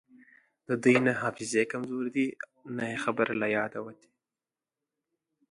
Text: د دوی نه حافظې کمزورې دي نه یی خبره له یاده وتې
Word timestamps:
د 0.67 0.69
دوی 0.83 0.97
نه 1.07 1.13
حافظې 1.21 1.63
کمزورې 1.71 2.11
دي 2.15 2.27
نه 2.77 2.83
یی 2.91 2.97
خبره 3.03 3.33
له 3.41 3.47
یاده 3.57 3.79
وتې 3.83 4.09